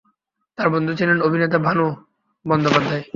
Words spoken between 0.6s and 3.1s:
বন্ধু ছিলেন অভিনেতা ভানু বন্দ্যোপাধ্যায়।